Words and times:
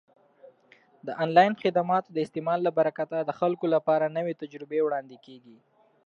د 1.05 1.07
آنلاین 1.23 1.53
خدماتو 1.63 2.09
د 2.13 2.17
استعمال 2.25 2.59
له 2.63 2.71
برکته 2.79 3.17
د 3.23 3.31
خلکو 3.39 3.65
لپاره 3.75 4.13
نوې 4.17 4.33
تجربې 4.41 4.79
وړاندې 4.83 5.17
کیږي. 5.25 5.57